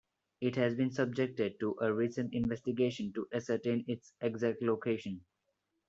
It 0.39 0.55
has 0.55 0.73
been 0.73 0.89
subjected 0.89 1.59
to 1.59 1.75
a 1.79 1.93
recent 1.93 2.33
investigation 2.33 3.13
to 3.13 3.27
ascertain 3.31 3.85
its 3.87 4.13
exact 4.19 4.63
location. 4.63 5.21